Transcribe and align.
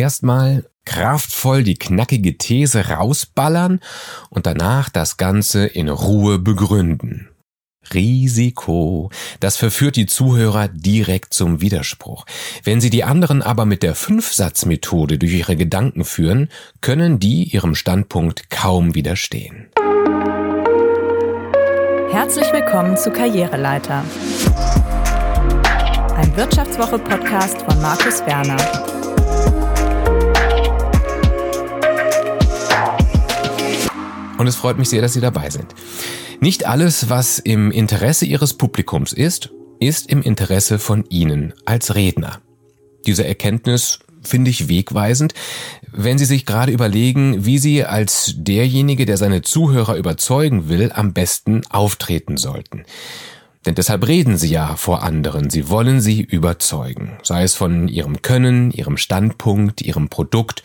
Erstmal 0.00 0.64
kraftvoll 0.86 1.62
die 1.62 1.74
knackige 1.74 2.38
These 2.38 2.88
rausballern 2.88 3.80
und 4.30 4.46
danach 4.46 4.88
das 4.88 5.18
Ganze 5.18 5.66
in 5.66 5.90
Ruhe 5.90 6.38
begründen. 6.38 7.28
Risiko. 7.92 9.10
Das 9.40 9.58
verführt 9.58 9.96
die 9.96 10.06
Zuhörer 10.06 10.68
direkt 10.68 11.34
zum 11.34 11.60
Widerspruch. 11.60 12.24
Wenn 12.64 12.80
Sie 12.80 12.88
die 12.88 13.04
anderen 13.04 13.42
aber 13.42 13.66
mit 13.66 13.82
der 13.82 13.94
Fünfsatzmethode 13.94 15.18
durch 15.18 15.34
ihre 15.34 15.56
Gedanken 15.56 16.06
führen, 16.06 16.48
können 16.80 17.18
die 17.18 17.54
ihrem 17.54 17.74
Standpunkt 17.74 18.48
kaum 18.48 18.94
widerstehen. 18.94 19.68
Herzlich 22.10 22.50
willkommen 22.54 22.96
zu 22.96 23.10
Karriereleiter. 23.10 24.02
Ein 26.16 26.34
Wirtschaftswoche-Podcast 26.36 27.60
von 27.60 27.82
Markus 27.82 28.24
Werner. 28.24 28.89
Und 34.40 34.46
es 34.46 34.56
freut 34.56 34.78
mich 34.78 34.88
sehr, 34.88 35.02
dass 35.02 35.12
Sie 35.12 35.20
dabei 35.20 35.50
sind. 35.50 35.74
Nicht 36.40 36.66
alles, 36.66 37.10
was 37.10 37.38
im 37.38 37.70
Interesse 37.70 38.24
Ihres 38.24 38.54
Publikums 38.54 39.12
ist, 39.12 39.50
ist 39.80 40.08
im 40.08 40.22
Interesse 40.22 40.78
von 40.78 41.04
Ihnen 41.10 41.52
als 41.66 41.94
Redner. 41.94 42.40
Diese 43.04 43.26
Erkenntnis 43.26 43.98
finde 44.22 44.50
ich 44.50 44.66
wegweisend, 44.66 45.34
wenn 45.92 46.16
Sie 46.16 46.24
sich 46.24 46.46
gerade 46.46 46.72
überlegen, 46.72 47.44
wie 47.44 47.58
Sie 47.58 47.84
als 47.84 48.32
derjenige, 48.34 49.04
der 49.04 49.18
seine 49.18 49.42
Zuhörer 49.42 49.96
überzeugen 49.96 50.70
will, 50.70 50.90
am 50.90 51.12
besten 51.12 51.60
auftreten 51.68 52.38
sollten. 52.38 52.86
Denn 53.66 53.74
deshalb 53.74 54.08
reden 54.08 54.38
Sie 54.38 54.48
ja 54.48 54.74
vor 54.76 55.02
anderen. 55.02 55.50
Sie 55.50 55.68
wollen 55.68 56.00
sie 56.00 56.22
überzeugen, 56.22 57.18
sei 57.22 57.42
es 57.42 57.54
von 57.54 57.88
Ihrem 57.88 58.22
Können, 58.22 58.70
Ihrem 58.70 58.96
Standpunkt, 58.96 59.82
Ihrem 59.82 60.08
Produkt 60.08 60.62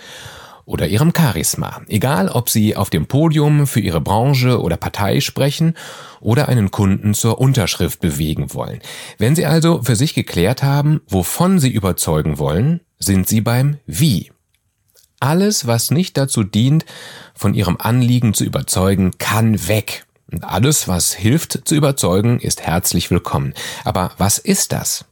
oder 0.65 0.87
ihrem 0.87 1.13
Charisma. 1.15 1.81
Egal, 1.87 2.29
ob 2.29 2.49
sie 2.49 2.75
auf 2.75 2.89
dem 2.89 3.05
Podium 3.05 3.67
für 3.67 3.79
ihre 3.79 4.01
Branche 4.01 4.61
oder 4.61 4.77
Partei 4.77 5.21
sprechen 5.21 5.75
oder 6.19 6.49
einen 6.49 6.71
Kunden 6.71 7.13
zur 7.13 7.39
Unterschrift 7.39 7.99
bewegen 7.99 8.53
wollen. 8.53 8.79
Wenn 9.17 9.35
sie 9.35 9.45
also 9.45 9.83
für 9.83 9.95
sich 9.95 10.13
geklärt 10.13 10.63
haben, 10.63 11.01
wovon 11.07 11.59
sie 11.59 11.69
überzeugen 11.69 12.39
wollen, 12.39 12.81
sind 12.97 13.27
sie 13.27 13.41
beim 13.41 13.77
Wie. 13.85 14.31
Alles, 15.19 15.67
was 15.67 15.91
nicht 15.91 16.17
dazu 16.17 16.43
dient, 16.43 16.85
von 17.33 17.53
ihrem 17.53 17.77
Anliegen 17.79 18.33
zu 18.33 18.43
überzeugen, 18.43 19.11
kann 19.17 19.67
weg. 19.67 20.05
Und 20.31 20.43
alles, 20.43 20.87
was 20.87 21.13
hilft 21.13 21.67
zu 21.67 21.75
überzeugen, 21.75 22.39
ist 22.39 22.61
herzlich 22.61 23.11
willkommen. 23.11 23.53
Aber 23.83 24.11
was 24.17 24.39
ist 24.39 24.71
das? 24.71 25.05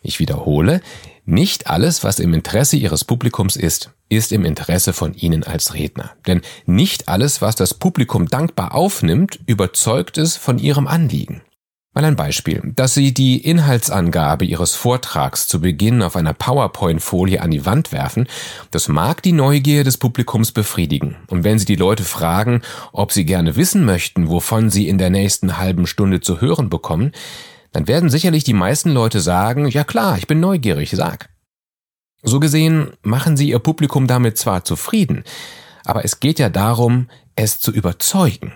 Ich 0.00 0.18
wiederhole, 0.18 0.80
nicht 1.24 1.68
alles, 1.68 2.02
was 2.02 2.18
im 2.18 2.34
Interesse 2.34 2.76
Ihres 2.76 3.04
Publikums 3.04 3.56
ist, 3.56 3.90
ist 4.16 4.32
im 4.32 4.44
Interesse 4.44 4.92
von 4.92 5.14
Ihnen 5.14 5.42
als 5.42 5.74
Redner. 5.74 6.10
Denn 6.26 6.42
nicht 6.66 7.08
alles, 7.08 7.40
was 7.40 7.56
das 7.56 7.74
Publikum 7.74 8.26
dankbar 8.26 8.74
aufnimmt, 8.74 9.40
überzeugt 9.46 10.18
es 10.18 10.36
von 10.36 10.58
Ihrem 10.58 10.86
Anliegen. 10.86 11.42
Mal 11.94 12.06
ein 12.06 12.16
Beispiel. 12.16 12.72
Dass 12.74 12.94
Sie 12.94 13.12
die 13.12 13.36
Inhaltsangabe 13.36 14.46
Ihres 14.46 14.74
Vortrags 14.74 15.46
zu 15.46 15.60
Beginn 15.60 16.02
auf 16.02 16.16
einer 16.16 16.32
PowerPoint-Folie 16.32 17.42
an 17.42 17.50
die 17.50 17.66
Wand 17.66 17.92
werfen, 17.92 18.28
das 18.70 18.88
mag 18.88 19.22
die 19.22 19.32
Neugier 19.32 19.84
des 19.84 19.98
Publikums 19.98 20.52
befriedigen. 20.52 21.16
Und 21.28 21.44
wenn 21.44 21.58
Sie 21.58 21.66
die 21.66 21.76
Leute 21.76 22.04
fragen, 22.04 22.62
ob 22.92 23.12
sie 23.12 23.26
gerne 23.26 23.56
wissen 23.56 23.84
möchten, 23.84 24.30
wovon 24.30 24.70
Sie 24.70 24.88
in 24.88 24.96
der 24.96 25.10
nächsten 25.10 25.58
halben 25.58 25.86
Stunde 25.86 26.20
zu 26.20 26.40
hören 26.40 26.70
bekommen, 26.70 27.12
dann 27.72 27.88
werden 27.88 28.08
sicherlich 28.08 28.44
die 28.44 28.52
meisten 28.54 28.90
Leute 28.90 29.20
sagen, 29.20 29.68
ja 29.68 29.84
klar, 29.84 30.16
ich 30.16 30.26
bin 30.26 30.40
neugierig, 30.40 30.90
sag. 30.90 31.31
So 32.22 32.38
gesehen 32.40 32.92
machen 33.02 33.36
sie 33.36 33.50
ihr 33.50 33.58
Publikum 33.58 34.06
damit 34.06 34.38
zwar 34.38 34.64
zufrieden, 34.64 35.24
aber 35.84 36.04
es 36.04 36.20
geht 36.20 36.38
ja 36.38 36.48
darum, 36.48 37.08
es 37.34 37.60
zu 37.60 37.72
überzeugen. 37.72 38.52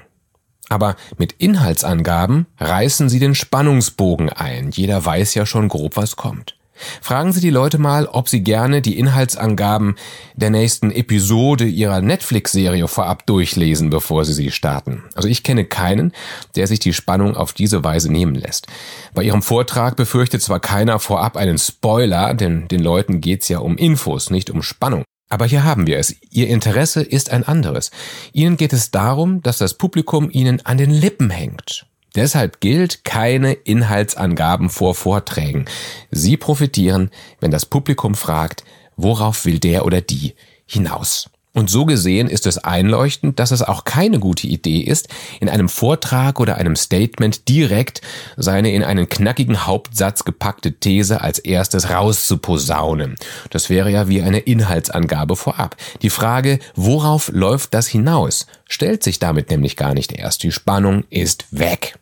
Aber 0.69 0.97
mit 1.19 1.33
Inhaltsangaben 1.33 2.47
reißen 2.59 3.09
sie 3.09 3.19
den 3.19 3.35
Spannungsbogen 3.35 4.31
ein, 4.31 4.71
jeder 4.71 5.05
weiß 5.05 5.35
ja 5.35 5.47
schon 5.47 5.69
grob, 5.69 5.97
was 5.97 6.17
kommt. 6.17 6.56
Fragen 7.01 7.33
Sie 7.33 7.41
die 7.41 7.51
Leute 7.51 7.79
mal, 7.79 8.07
ob 8.07 8.29
sie 8.29 8.43
gerne 8.43 8.83
die 8.83 8.99
Inhaltsangaben 8.99 9.97
der 10.35 10.51
nächsten 10.51 10.91
Episode 10.91 11.65
ihrer 11.65 12.01
Netflix-Serie 12.01 12.89
vorab 12.89 13.27
durchlesen, 13.27 13.91
bevor 13.91 14.25
sie 14.25 14.33
sie 14.33 14.51
starten. 14.51 15.05
Also 15.15 15.29
ich 15.29 15.43
kenne 15.43 15.65
keinen, 15.65 16.13
der 16.55 16.67
sich 16.67 16.79
die 16.79 16.93
Spannung 16.93 17.37
auf 17.37 17.53
diese 17.53 17.85
Weise 17.85 18.11
nehmen 18.11 18.35
lässt. 18.35 18.67
Bei 19.15 19.23
Ihrem 19.23 19.43
Vortrag 19.43 19.97
befürchtet 19.97 20.43
zwar 20.43 20.61
keiner 20.61 20.99
vorab 20.99 21.37
einen 21.37 21.59
Spoiler, 21.59 22.35
denn 22.35 22.69
den 22.69 22.81
Leuten 22.81 23.21
geht's 23.21 23.49
ja 23.49 23.59
um 23.59 23.77
Infos, 23.77 24.31
nicht 24.31 24.51
um 24.51 24.63
Spannung. 24.63 25.05
Aber 25.29 25.47
hier 25.47 25.65
haben 25.65 25.87
wir 25.87 25.99
es. 25.99 26.15
Ihr 26.31 26.49
Interesse 26.49 27.03
ist 27.03 27.31
ein 27.31 27.45
anderes. 27.45 27.91
Ihnen 28.33 28.57
geht 28.57 28.73
es 28.73 28.91
darum, 28.91 29.43
dass 29.43 29.59
das 29.59 29.75
Publikum 29.75 30.31
Ihnen 30.31 30.65
an 30.65 30.79
den 30.79 30.91
Lippen 30.91 31.31
hängt. 31.31 31.87
Deshalb 32.17 32.61
gilt 32.61 33.05
keine 33.05 33.53
Inhaltsangaben 33.53 34.71
vor 34.71 34.95
Vorträgen. 34.95 35.67
Sie 36.11 36.37
profitieren, 36.37 37.11
wenn 37.41 37.51
das 37.51 37.67
Publikum 37.67 38.15
fragt, 38.15 38.65
worauf 38.97 39.45
will 39.45 39.59
der 39.59 39.85
oder 39.85 40.01
die 40.01 40.35
hinaus. 40.67 41.29
Und 41.57 41.71
so 41.71 41.87
gesehen 41.87 42.29
ist 42.29 42.47
es 42.47 42.59
einleuchtend, 42.59 43.39
dass 43.39 43.51
es 43.51 43.63
auch 43.63 43.85
keine 43.85 44.19
gute 44.19 44.47
Idee 44.47 44.81
ist, 44.81 45.09
in 45.41 45.49
einem 45.49 45.71
Vortrag 45.71 46.39
oder 46.39 46.57
einem 46.57 46.77
Statement 46.77 47.49
direkt 47.49 48.03
seine 48.37 48.73
in 48.73 48.85
einen 48.85 49.09
knackigen 49.09 49.67
Hauptsatz 49.67 50.25
gepackte 50.25 50.75
These 50.75 51.23
als 51.23 51.39
erstes 51.39 51.89
rauszuposaunen. 51.89 53.17
Das 53.49 53.71
wäre 53.71 53.91
ja 53.91 54.07
wie 54.07 54.21
eine 54.21 54.41
Inhaltsangabe 54.41 55.35
vorab. 55.35 55.77
Die 56.03 56.11
Frage, 56.11 56.59
worauf 56.75 57.31
läuft 57.33 57.73
das 57.73 57.87
hinaus, 57.87 58.47
stellt 58.69 59.03
sich 59.03 59.19
damit 59.19 59.51
nämlich 59.51 59.77
gar 59.77 59.95
nicht 59.95 60.13
erst. 60.13 60.43
Die 60.43 60.53
Spannung 60.53 61.05
ist 61.09 61.47
weg. 61.53 61.99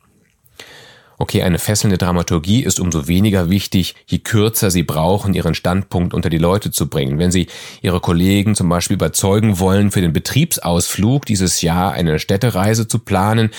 Okay, 1.18 1.42
eine 1.42 1.58
fesselnde 1.58 1.98
Dramaturgie 1.98 2.64
ist 2.64 2.80
umso 2.80 3.06
weniger 3.06 3.48
wichtig, 3.50 3.94
je 4.06 4.18
kürzer 4.18 4.70
Sie 4.70 4.82
brauchen, 4.82 5.34
Ihren 5.34 5.54
Standpunkt 5.54 6.12
unter 6.12 6.30
die 6.30 6.38
Leute 6.38 6.70
zu 6.70 6.88
bringen. 6.88 7.18
Wenn 7.18 7.30
Sie 7.30 7.46
Ihre 7.82 8.00
Kollegen 8.00 8.54
zum 8.54 8.68
Beispiel 8.68 8.96
überzeugen 8.96 9.58
wollen, 9.58 9.90
für 9.90 10.00
den 10.00 10.12
Betriebsausflug 10.12 11.24
dieses 11.26 11.62
Jahr 11.62 11.92
eine 11.92 12.18
Städtereise 12.18 12.88
zu 12.88 12.98
planen, 12.98 13.50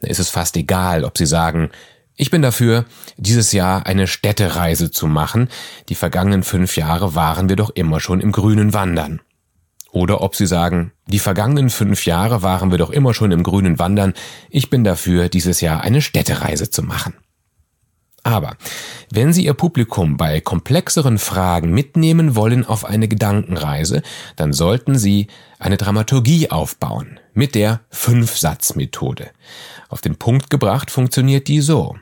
dann 0.00 0.10
ist 0.10 0.20
es 0.20 0.28
fast 0.28 0.56
egal, 0.56 1.04
ob 1.04 1.18
Sie 1.18 1.26
sagen, 1.26 1.70
ich 2.14 2.30
bin 2.30 2.42
dafür, 2.42 2.84
dieses 3.16 3.52
Jahr 3.52 3.86
eine 3.86 4.06
Städtereise 4.06 4.90
zu 4.90 5.06
machen. 5.06 5.48
Die 5.88 5.94
vergangenen 5.94 6.42
fünf 6.42 6.76
Jahre 6.76 7.14
waren 7.14 7.48
wir 7.48 7.56
doch 7.56 7.70
immer 7.70 8.00
schon 8.00 8.20
im 8.20 8.32
grünen 8.32 8.74
Wandern. 8.74 9.20
Oder 9.92 10.22
ob 10.22 10.34
sie 10.34 10.46
sagen, 10.46 10.92
die 11.06 11.18
vergangenen 11.18 11.68
fünf 11.68 12.06
Jahre 12.06 12.42
waren 12.42 12.70
wir 12.70 12.78
doch 12.78 12.88
immer 12.88 13.12
schon 13.12 13.30
im 13.30 13.42
grünen 13.42 13.78
Wandern, 13.78 14.14
ich 14.48 14.70
bin 14.70 14.84
dafür, 14.84 15.28
dieses 15.28 15.60
Jahr 15.60 15.82
eine 15.82 16.00
Städtereise 16.00 16.70
zu 16.70 16.82
machen. 16.82 17.12
Aber 18.22 18.56
wenn 19.10 19.34
Sie 19.34 19.44
Ihr 19.44 19.52
Publikum 19.52 20.16
bei 20.16 20.40
komplexeren 20.40 21.18
Fragen 21.18 21.72
mitnehmen 21.72 22.36
wollen 22.36 22.64
auf 22.64 22.86
eine 22.86 23.06
Gedankenreise, 23.06 24.02
dann 24.36 24.54
sollten 24.54 24.96
Sie 24.96 25.26
eine 25.58 25.76
Dramaturgie 25.76 26.50
aufbauen 26.50 27.20
mit 27.34 27.54
der 27.54 27.80
Fünf-Satz-Methode. 27.90 29.30
Auf 29.90 30.00
den 30.00 30.16
Punkt 30.16 30.48
gebracht 30.48 30.90
funktioniert 30.90 31.48
die 31.48 31.60
so. 31.60 31.98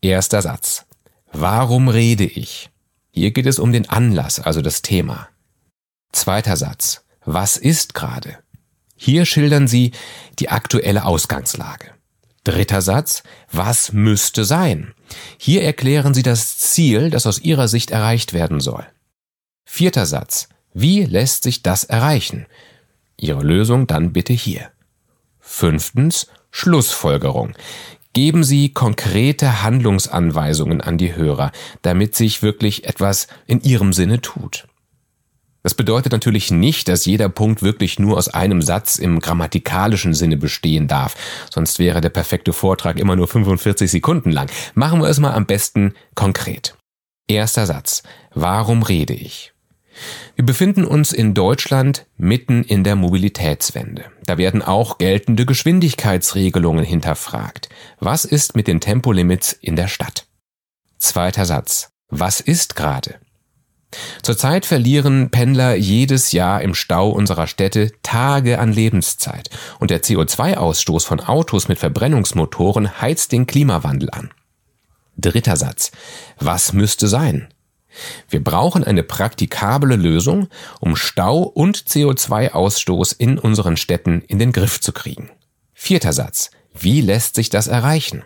Erster 0.00 0.42
Satz. 0.42 0.86
Warum 1.32 1.88
rede 1.88 2.24
ich? 2.24 2.70
Hier 3.10 3.30
geht 3.30 3.46
es 3.46 3.60
um 3.60 3.70
den 3.70 3.88
Anlass, 3.88 4.40
also 4.40 4.60
das 4.60 4.82
Thema. 4.82 5.28
Zweiter 6.10 6.56
Satz 6.56 7.04
was 7.32 7.58
ist 7.58 7.92
gerade? 7.94 8.38
Hier 8.96 9.26
schildern 9.26 9.68
Sie 9.68 9.92
die 10.38 10.48
aktuelle 10.48 11.04
Ausgangslage. 11.04 11.90
Dritter 12.42 12.80
Satz, 12.80 13.22
was 13.52 13.92
müsste 13.92 14.46
sein? 14.46 14.94
Hier 15.36 15.62
erklären 15.62 16.14
Sie 16.14 16.22
das 16.22 16.56
Ziel, 16.56 17.10
das 17.10 17.26
aus 17.26 17.38
Ihrer 17.38 17.68
Sicht 17.68 17.90
erreicht 17.90 18.32
werden 18.32 18.60
soll. 18.60 18.86
Vierter 19.66 20.06
Satz, 20.06 20.48
wie 20.72 21.04
lässt 21.04 21.42
sich 21.42 21.62
das 21.62 21.84
erreichen? 21.84 22.46
Ihre 23.18 23.42
Lösung 23.42 23.86
dann 23.86 24.14
bitte 24.14 24.32
hier. 24.32 24.70
Fünftens, 25.38 26.28
Schlussfolgerung. 26.50 27.54
Geben 28.14 28.42
Sie 28.42 28.72
konkrete 28.72 29.62
Handlungsanweisungen 29.62 30.80
an 30.80 30.96
die 30.96 31.14
Hörer, 31.14 31.52
damit 31.82 32.14
sich 32.14 32.42
wirklich 32.42 32.84
etwas 32.84 33.28
in 33.46 33.60
Ihrem 33.60 33.92
Sinne 33.92 34.22
tut. 34.22 34.66
Das 35.62 35.74
bedeutet 35.74 36.12
natürlich 36.12 36.50
nicht, 36.50 36.88
dass 36.88 37.04
jeder 37.04 37.28
Punkt 37.28 37.62
wirklich 37.62 37.98
nur 37.98 38.16
aus 38.16 38.28
einem 38.28 38.62
Satz 38.62 38.96
im 38.98 39.20
grammatikalischen 39.20 40.14
Sinne 40.14 40.36
bestehen 40.36 40.88
darf, 40.88 41.16
sonst 41.52 41.78
wäre 41.78 42.00
der 42.00 42.10
perfekte 42.10 42.52
Vortrag 42.52 42.98
immer 42.98 43.16
nur 43.16 43.28
45 43.28 43.90
Sekunden 43.90 44.30
lang. 44.30 44.50
Machen 44.74 45.00
wir 45.00 45.08
es 45.08 45.18
mal 45.18 45.32
am 45.32 45.46
besten 45.46 45.94
konkret. 46.14 46.76
Erster 47.26 47.66
Satz. 47.66 48.02
Warum 48.34 48.82
rede 48.82 49.14
ich? 49.14 49.52
Wir 50.36 50.44
befinden 50.44 50.84
uns 50.84 51.12
in 51.12 51.34
Deutschland 51.34 52.06
mitten 52.16 52.62
in 52.62 52.84
der 52.84 52.96
Mobilitätswende. 52.96 54.04
Da 54.24 54.38
werden 54.38 54.62
auch 54.62 54.98
geltende 54.98 55.44
Geschwindigkeitsregelungen 55.44 56.84
hinterfragt. 56.84 57.68
Was 57.98 58.24
ist 58.24 58.54
mit 58.54 58.68
den 58.68 58.80
Tempolimits 58.80 59.52
in 59.52 59.76
der 59.76 59.88
Stadt? 59.88 60.26
Zweiter 60.98 61.44
Satz. 61.44 61.90
Was 62.08 62.40
ist 62.40 62.76
gerade? 62.76 63.16
Zurzeit 64.22 64.66
verlieren 64.66 65.30
Pendler 65.30 65.74
jedes 65.74 66.32
Jahr 66.32 66.60
im 66.60 66.74
Stau 66.74 67.10
unserer 67.10 67.46
Städte 67.46 67.92
Tage 68.02 68.58
an 68.58 68.72
Lebenszeit 68.72 69.48
und 69.80 69.90
der 69.90 70.02
CO2-Ausstoß 70.02 71.06
von 71.06 71.20
Autos 71.20 71.68
mit 71.68 71.78
Verbrennungsmotoren 71.78 73.00
heizt 73.00 73.32
den 73.32 73.46
Klimawandel 73.46 74.10
an. 74.10 74.30
Dritter 75.16 75.56
Satz. 75.56 75.90
Was 76.38 76.72
müsste 76.72 77.08
sein? 77.08 77.48
Wir 78.28 78.44
brauchen 78.44 78.84
eine 78.84 79.02
praktikable 79.02 79.96
Lösung, 79.96 80.48
um 80.80 80.94
Stau 80.94 81.42
und 81.42 81.78
CO2-Ausstoß 81.78 83.16
in 83.18 83.38
unseren 83.38 83.76
Städten 83.76 84.20
in 84.22 84.38
den 84.38 84.52
Griff 84.52 84.80
zu 84.80 84.92
kriegen. 84.92 85.30
Vierter 85.72 86.12
Satz. 86.12 86.50
Wie 86.78 87.00
lässt 87.00 87.34
sich 87.34 87.50
das 87.50 87.66
erreichen? 87.66 88.22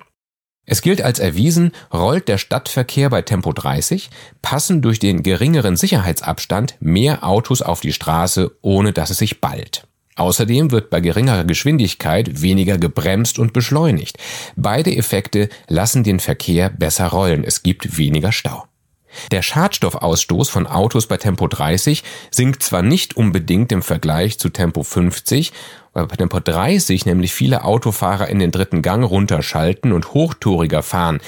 Es 0.72 0.80
gilt 0.80 1.02
als 1.02 1.18
erwiesen, 1.18 1.72
rollt 1.92 2.28
der 2.28 2.38
Stadtverkehr 2.38 3.10
bei 3.10 3.20
Tempo 3.20 3.52
30, 3.52 4.08
passen 4.40 4.80
durch 4.80 4.98
den 4.98 5.22
geringeren 5.22 5.76
Sicherheitsabstand 5.76 6.76
mehr 6.80 7.24
Autos 7.24 7.60
auf 7.60 7.82
die 7.82 7.92
Straße, 7.92 8.52
ohne 8.62 8.94
dass 8.94 9.10
es 9.10 9.18
sich 9.18 9.42
ballt. 9.42 9.86
Außerdem 10.16 10.70
wird 10.70 10.88
bei 10.88 11.02
geringerer 11.02 11.44
Geschwindigkeit 11.44 12.40
weniger 12.40 12.78
gebremst 12.78 13.38
und 13.38 13.52
beschleunigt. 13.52 14.16
Beide 14.56 14.96
Effekte 14.96 15.50
lassen 15.68 16.04
den 16.04 16.20
Verkehr 16.20 16.70
besser 16.70 17.08
rollen. 17.08 17.44
Es 17.44 17.62
gibt 17.62 17.98
weniger 17.98 18.32
Stau. 18.32 18.64
Der 19.30 19.42
Schadstoffausstoß 19.42 20.48
von 20.48 20.66
Autos 20.66 21.06
bei 21.06 21.16
Tempo 21.16 21.46
30 21.48 22.02
sinkt 22.30 22.62
zwar 22.62 22.82
nicht 22.82 23.16
unbedingt 23.16 23.72
im 23.72 23.82
Vergleich 23.82 24.38
zu 24.38 24.48
Tempo 24.48 24.82
50, 24.82 25.52
weil 25.92 26.06
bei 26.06 26.16
Tempo 26.16 26.40
30 26.40 27.06
nämlich 27.06 27.32
viele 27.32 27.64
Autofahrer 27.64 28.28
in 28.28 28.38
den 28.38 28.50
dritten 28.50 28.82
Gang 28.82 29.04
runterschalten 29.04 29.92
und 29.92 30.14
hochtouriger 30.14 30.82
fahren. 30.82 31.20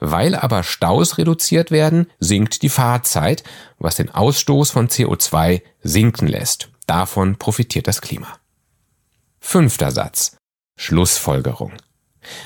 Weil 0.00 0.34
aber 0.34 0.62
Staus 0.62 1.18
reduziert 1.18 1.70
werden, 1.70 2.06
sinkt 2.18 2.62
die 2.62 2.70
Fahrzeit, 2.70 3.44
was 3.78 3.96
den 3.96 4.10
Ausstoß 4.10 4.70
von 4.70 4.88
CO2 4.88 5.62
sinken 5.82 6.26
lässt. 6.26 6.70
Davon 6.86 7.36
profitiert 7.36 7.86
das 7.86 8.00
Klima. 8.00 8.28
Fünfter 9.40 9.90
Satz. 9.90 10.36
Schlussfolgerung. 10.76 11.72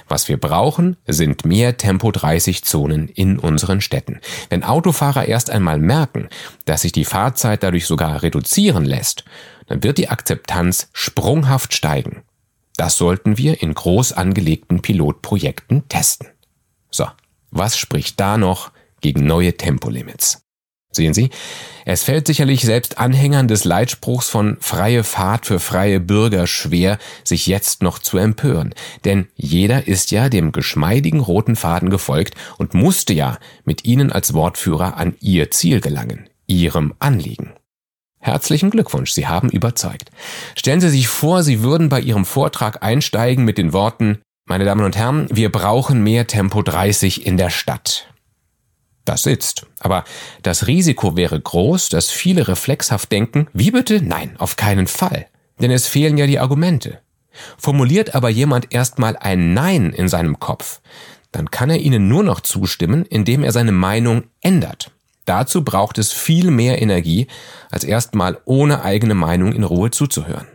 Was 0.09 0.29
wir 0.29 0.39
brauchen, 0.39 0.97
sind 1.07 1.45
mehr 1.45 1.77
Tempo-30-Zonen 1.77 3.09
in 3.09 3.39
unseren 3.39 3.81
Städten. 3.81 4.21
Wenn 4.51 4.65
Autofahrer 4.65 5.27
erst 5.27 5.51
einmal 5.51 5.79
merken, 5.79 6.29
dass 6.65 6.83
sich 6.83 6.93
die 6.93 7.05
Fahrzeit 7.05 7.63
dadurch 7.63 7.87
sogar 7.87 8.23
reduzieren 8.23 8.85
lässt, 8.85 9.25
dann 9.67 9.83
wird 9.83 9.99
die 9.99 10.09
Akzeptanz 10.09 10.89
sprunghaft 10.93 11.75
steigen. 11.75 12.23
Das 12.77 12.97
sollten 12.97 13.39
wir 13.39 13.63
in 13.63 13.75
groß 13.75 14.13
angelegten 14.13 14.83
Pilotprojekten 14.83 15.89
testen. 15.89 16.29
So, 16.91 17.07
was 17.51 17.79
spricht 17.79 18.19
da 18.19 18.37
noch 18.37 18.73
gegen 19.01 19.27
neue 19.27 19.57
Tempolimits? 19.57 20.44
Sehen 20.95 21.13
Sie, 21.13 21.31
es 21.85 22.05
fällt 22.05 22.27
sicherlich 22.27 22.63
selbst 22.63 22.99
Anhängern 22.99 23.49
des 23.49 23.65
Leitspruchs 23.65 24.29
von 24.29 24.57
freie 24.61 25.03
Fahrt 25.03 25.47
für 25.47 25.59
freie 25.59 25.99
Bürger 25.99 26.47
schwer, 26.47 26.99
sich 27.25 27.47
jetzt 27.47 27.83
noch 27.83 27.99
zu 27.99 28.17
empören, 28.17 28.75
denn 29.05 29.27
jeder 29.35 29.89
ist 29.89 30.13
ja 30.13 30.29
dem 30.29 30.53
geschmeidigen 30.53 31.21
roten 31.21 31.57
Faden 31.57 31.91
gefolgt 31.91 32.35
und 32.59 32.75
musste 32.75 33.13
ja 33.13 33.39
mit 33.65 33.85
Ihnen 33.85 34.13
als 34.13 34.35
Wortführer 34.35 34.97
an 34.97 35.15
Ihr 35.21 35.51
Ziel 35.51 35.81
gelangen, 35.81 36.29
Ihrem 36.47 36.95
Anliegen. 37.01 37.53
Herzlichen 38.21 38.71
Glückwunsch, 38.71 39.11
Sie 39.11 39.27
haben 39.27 39.51
überzeugt. 39.51 40.11
Stellen 40.55 40.81
Sie 40.81 40.89
sich 40.89 41.09
vor, 41.09 41.43
Sie 41.43 41.63
würden 41.63 41.91
bei 41.91 42.01
Ihrem 42.01 42.25
Vortrag 42.25 42.83
einsteigen 42.83 43.45
mit 43.45 43.59
den 43.59 43.73
Worten 43.73 44.21
Meine 44.47 44.65
Damen 44.65 44.85
und 44.85 44.97
Herren, 44.97 45.27
wir 45.31 45.51
brauchen 45.51 46.03
mehr 46.03 46.27
Tempo 46.27 46.63
30 46.63 47.27
in 47.27 47.37
der 47.37 47.51
Stadt. 47.51 48.14
Das 49.05 49.23
sitzt. 49.23 49.67
Aber 49.81 50.05
das 50.43 50.67
Risiko 50.67 51.17
wäre 51.17 51.39
groß, 51.39 51.91
dass 51.91 52.11
viele 52.11 52.49
reflexhaft 52.49 53.13
denken, 53.13 53.49
wie 53.53 53.71
bitte? 53.71 54.01
Nein, 54.03 54.35
auf 54.39 54.57
keinen 54.57 54.87
Fall. 54.87 55.27
Denn 55.61 55.71
es 55.71 55.87
fehlen 55.87 56.17
ja 56.17 56.27
die 56.27 56.39
Argumente. 56.39 57.01
Formuliert 57.59 58.15
aber 58.15 58.29
jemand 58.29 58.73
erstmal 58.73 59.17
ein 59.17 59.55
Nein 59.55 59.93
in 59.93 60.09
seinem 60.09 60.39
Kopf, 60.39 60.81
dann 61.33 61.51
kann 61.51 61.69
er 61.69 61.81
ihnen 61.81 62.07
nur 62.07 62.23
noch 62.23 62.41
zustimmen, 62.41 63.05
indem 63.05 63.43
er 63.43 63.53
seine 63.53 63.73
Meinung 63.73 64.25
ändert. 64.41 64.93
Dazu 65.25 65.65
braucht 65.65 65.99
es 65.99 66.13
viel 66.13 66.51
mehr 66.51 66.81
Energie, 66.81 67.27
als 67.71 67.83
erstmal 67.83 68.39
ohne 68.45 68.85
eigene 68.85 69.15
Meinung 69.15 69.53
in 69.53 69.65
Ruhe 69.65 69.91
zuzuhören. 69.91 70.47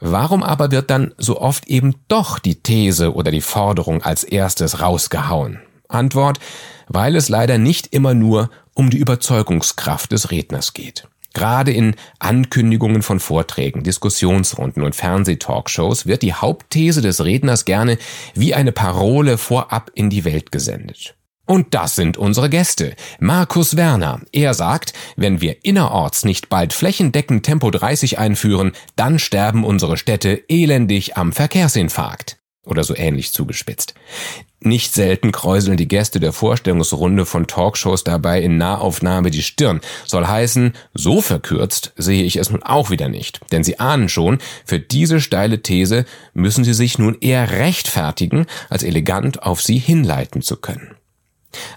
Warum 0.00 0.42
aber 0.42 0.70
wird 0.70 0.90
dann 0.90 1.14
so 1.18 1.40
oft 1.40 1.66
eben 1.66 1.96
doch 2.08 2.38
die 2.38 2.62
These 2.62 3.14
oder 3.14 3.30
die 3.30 3.40
Forderung 3.40 4.02
als 4.02 4.24
erstes 4.24 4.80
rausgehauen? 4.80 5.60
Antwort, 5.94 6.38
weil 6.88 7.16
es 7.16 7.28
leider 7.28 7.58
nicht 7.58 7.88
immer 7.94 8.14
nur 8.14 8.50
um 8.74 8.90
die 8.90 8.98
Überzeugungskraft 8.98 10.12
des 10.12 10.30
Redners 10.30 10.74
geht. 10.74 11.08
Gerade 11.34 11.72
in 11.72 11.96
Ankündigungen 12.20 13.02
von 13.02 13.18
Vorträgen, 13.18 13.82
Diskussionsrunden 13.82 14.82
und 14.82 14.94
Fernsehtalkshows 14.94 16.06
wird 16.06 16.22
die 16.22 16.32
Hauptthese 16.32 17.02
des 17.02 17.24
Redners 17.24 17.64
gerne 17.64 17.98
wie 18.34 18.54
eine 18.54 18.70
Parole 18.70 19.36
vorab 19.36 19.90
in 19.94 20.10
die 20.10 20.24
Welt 20.24 20.52
gesendet. 20.52 21.16
Und 21.46 21.74
das 21.74 21.94
sind 21.96 22.16
unsere 22.16 22.48
Gäste. 22.48 22.94
Markus 23.18 23.76
Werner. 23.76 24.20
Er 24.32 24.54
sagt, 24.54 24.94
wenn 25.16 25.40
wir 25.40 25.64
innerorts 25.64 26.24
nicht 26.24 26.48
bald 26.48 26.72
flächendeckend 26.72 27.44
Tempo 27.44 27.70
30 27.70 28.18
einführen, 28.18 28.72
dann 28.96 29.18
sterben 29.18 29.64
unsere 29.64 29.98
Städte 29.98 30.42
elendig 30.48 31.16
am 31.18 31.32
Verkehrsinfarkt. 31.32 32.38
Oder 32.64 32.84
so 32.84 32.96
ähnlich 32.96 33.32
zugespitzt. 33.32 33.94
Nicht 34.60 34.94
selten 34.94 35.30
kräuseln 35.30 35.76
die 35.76 35.88
Gäste 35.88 36.20
der 36.20 36.32
Vorstellungsrunde 36.32 37.26
von 37.26 37.46
Talkshows 37.46 38.02
dabei 38.02 38.40
in 38.40 38.56
Nahaufnahme 38.56 39.30
die 39.30 39.42
Stirn. 39.42 39.82
Soll 40.06 40.26
heißen, 40.26 40.72
so 40.94 41.20
verkürzt 41.20 41.92
sehe 41.96 42.24
ich 42.24 42.36
es 42.36 42.50
nun 42.50 42.62
auch 42.62 42.88
wieder 42.88 43.08
nicht. 43.08 43.40
Denn 43.52 43.62
sie 43.62 43.78
ahnen 43.78 44.08
schon, 44.08 44.38
für 44.64 44.80
diese 44.80 45.20
steile 45.20 45.60
These 45.60 46.06
müssen 46.32 46.64
sie 46.64 46.72
sich 46.72 46.98
nun 46.98 47.18
eher 47.20 47.50
rechtfertigen, 47.50 48.46
als 48.70 48.82
elegant 48.82 49.42
auf 49.42 49.60
sie 49.60 49.78
hinleiten 49.78 50.40
zu 50.40 50.56
können. 50.56 50.96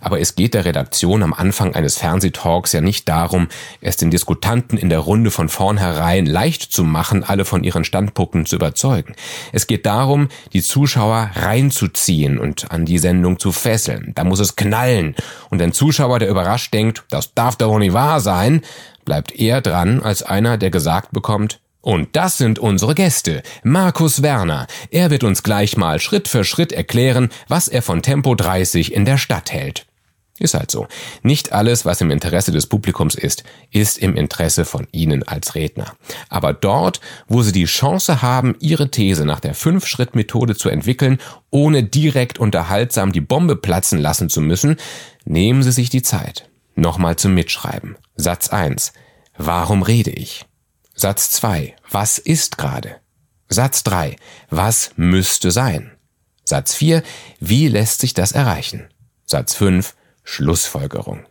Aber 0.01 0.19
es 0.19 0.35
geht 0.35 0.53
der 0.53 0.65
Redaktion 0.65 1.23
am 1.23 1.33
Anfang 1.33 1.75
eines 1.75 1.97
Fernsehtalks 1.97 2.73
ja 2.73 2.81
nicht 2.81 3.07
darum, 3.09 3.47
es 3.81 3.97
den 3.97 4.11
Diskutanten 4.11 4.77
in 4.77 4.89
der 4.89 4.99
Runde 4.99 5.31
von 5.31 5.49
vornherein 5.49 6.25
leicht 6.25 6.63
zu 6.63 6.83
machen, 6.83 7.23
alle 7.23 7.45
von 7.45 7.63
ihren 7.63 7.83
Standpunkten 7.83 8.45
zu 8.45 8.55
überzeugen. 8.55 9.15
Es 9.53 9.67
geht 9.67 9.85
darum, 9.85 10.29
die 10.53 10.61
Zuschauer 10.61 11.31
reinzuziehen 11.35 12.39
und 12.39 12.71
an 12.71 12.85
die 12.85 12.97
Sendung 12.97 13.39
zu 13.39 13.51
fesseln. 13.51 14.13
Da 14.15 14.23
muss 14.23 14.39
es 14.39 14.55
knallen. 14.55 15.15
Und 15.49 15.61
ein 15.61 15.73
Zuschauer, 15.73 16.19
der 16.19 16.29
überrascht 16.29 16.73
denkt, 16.73 17.03
das 17.09 17.33
darf 17.33 17.55
doch 17.55 17.77
nicht 17.77 17.93
wahr 17.93 18.19
sein, 18.19 18.61
bleibt 19.05 19.31
eher 19.31 19.61
dran 19.61 20.01
als 20.01 20.21
einer, 20.21 20.57
der 20.57 20.69
gesagt 20.69 21.11
bekommt, 21.11 21.59
und 21.87 22.17
das 22.17 22.37
sind 22.37 22.59
unsere 22.59 22.95
Gäste. 22.95 23.41
Markus 23.63 24.21
Werner. 24.21 24.67
Er 24.91 25.09
wird 25.09 25.23
uns 25.23 25.41
gleich 25.41 25.77
mal 25.77 26.01
Schritt 26.01 26.27
für 26.27 26.43
Schritt 26.43 26.73
erklären, 26.73 27.29
was 27.47 27.69
er 27.69 27.81
von 27.81 28.01
Tempo 28.01 28.35
30 28.35 28.91
in 28.91 29.05
der 29.05 29.17
Stadt 29.17 29.53
hält. 29.53 29.85
Ist 30.37 30.53
halt 30.53 30.69
so. 30.69 30.87
Nicht 31.23 31.53
alles, 31.53 31.85
was 31.85 32.01
im 32.01 32.11
Interesse 32.11 32.51
des 32.51 32.67
Publikums 32.67 33.15
ist, 33.15 33.45
ist 33.71 33.99
im 33.99 34.17
Interesse 34.17 34.65
von 34.65 34.89
Ihnen 34.91 35.23
als 35.23 35.55
Redner. 35.55 35.93
Aber 36.27 36.51
dort, 36.51 36.99
wo 37.29 37.41
Sie 37.41 37.53
die 37.53 37.63
Chance 37.63 38.21
haben, 38.21 38.57
Ihre 38.59 38.91
These 38.91 39.23
nach 39.23 39.39
der 39.39 39.53
Fünf-Schritt-Methode 39.53 40.57
zu 40.57 40.67
entwickeln, 40.67 41.19
ohne 41.51 41.83
direkt 41.83 42.37
unterhaltsam 42.37 43.13
die 43.13 43.21
Bombe 43.21 43.55
platzen 43.55 43.99
lassen 43.99 44.27
zu 44.27 44.41
müssen, 44.41 44.75
nehmen 45.23 45.63
Sie 45.63 45.71
sich 45.71 45.89
die 45.89 46.01
Zeit. 46.01 46.49
Nochmal 46.75 47.15
zum 47.15 47.33
Mitschreiben. 47.33 47.95
Satz 48.17 48.49
1. 48.49 48.91
Warum 49.37 49.83
rede 49.83 50.11
ich? 50.11 50.46
Satz 50.99 51.29
2. 51.29 51.75
Was 51.91 52.17
ist 52.17 52.57
gerade? 52.57 52.95
Satz 53.49 53.83
3. 53.83 54.15
Was 54.49 54.89
müsste 54.95 55.51
sein? 55.51 55.91
Satz 56.43 56.73
4. 56.73 57.03
Wie 57.39 57.67
lässt 57.67 57.99
sich 57.99 58.15
das 58.15 58.31
erreichen? 58.31 58.87
Satz 59.23 59.53
5. 59.53 59.95
Schlussfolgerung. 60.23 61.27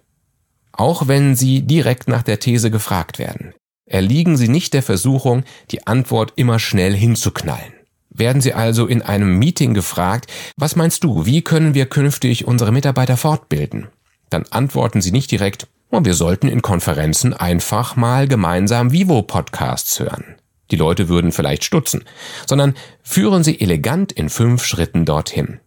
Auch 0.71 1.09
wenn 1.09 1.35
Sie 1.35 1.63
direkt 1.63 2.07
nach 2.07 2.23
der 2.23 2.39
These 2.39 2.71
gefragt 2.71 3.19
werden, 3.19 3.55
erliegen 3.87 4.37
Sie 4.37 4.47
nicht 4.47 4.73
der 4.73 4.85
Versuchung, 4.85 5.43
die 5.73 5.85
Antwort 5.85 6.35
immer 6.37 6.61
schnell 6.61 6.95
hinzuknallen. 6.95 7.73
Werden 8.09 8.41
Sie 8.41 8.55
also 8.55 8.87
in 8.87 9.03
einem 9.03 9.37
Meeting 9.37 9.75
gefragt, 9.75 10.33
was 10.57 10.77
meinst 10.77 11.03
du, 11.03 11.27
wie 11.27 11.43
können 11.43 11.75
wir 11.75 11.87
künftig 11.87 12.47
unsere 12.47 12.71
Mitarbeiter 12.71 13.17
fortbilden? 13.17 13.89
Dann 14.31 14.45
antworten 14.51 15.01
Sie 15.01 15.11
nicht 15.11 15.33
direkt, 15.33 15.67
und 15.91 16.05
wir 16.05 16.15
sollten 16.15 16.49
in 16.49 16.63
Konferenzen 16.63 17.35
einfach 17.35 17.97
mal 17.97 18.29
gemeinsam 18.29 18.93
Vivo-Podcasts 18.93 20.01
hören. 20.01 20.37
Die 20.71 20.77
Leute 20.77 21.09
würden 21.09 21.33
vielleicht 21.33 21.65
stutzen, 21.65 22.05
sondern 22.47 22.75
führen 23.03 23.45
Sie 23.45 23.61
elegant 23.61 24.13
in 24.13 24.29
fünf 24.29 24.65
Schritten 24.65 25.05
dorthin. 25.05 25.61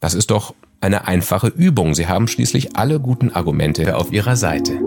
Das 0.00 0.14
ist 0.14 0.30
doch 0.30 0.54
eine 0.80 1.06
einfache 1.06 1.48
Übung. 1.48 1.94
Sie 1.94 2.08
haben 2.08 2.26
schließlich 2.26 2.76
alle 2.76 3.00
guten 3.00 3.30
Argumente 3.30 3.96
auf 3.96 4.12
Ihrer 4.12 4.36
Seite. 4.36 4.78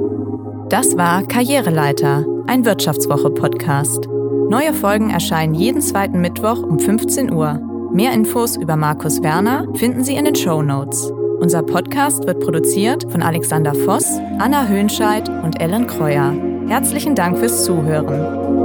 Das 0.69 0.97
war 0.97 1.27
Karriereleiter, 1.27 2.25
ein 2.47 2.65
Wirtschaftswoche-Podcast. 2.65 4.07
Neue 4.49 4.73
Folgen 4.73 5.11
erscheinen 5.11 5.53
jeden 5.53 5.81
zweiten 5.81 6.19
Mittwoch 6.19 6.61
um 6.61 6.79
15 6.79 7.31
Uhr. 7.31 7.61
Mehr 7.93 8.11
Infos 8.13 8.57
über 8.57 8.75
Markus 8.75 9.21
Werner 9.21 9.67
finden 9.75 10.03
Sie 10.03 10.15
in 10.15 10.25
den 10.25 10.35
Show 10.35 10.61
Notes. 10.61 11.11
Unser 11.43 11.61
Podcast 11.61 12.25
wird 12.25 12.39
produziert 12.39 13.03
von 13.11 13.21
Alexander 13.21 13.75
Voss, 13.75 14.07
Anna 14.39 14.65
Höhnscheid 14.65 15.27
und 15.27 15.59
Ellen 15.59 15.87
Kreuer. 15.87 16.33
Herzlichen 16.69 17.15
Dank 17.15 17.37
fürs 17.37 17.65
Zuhören. 17.65 18.62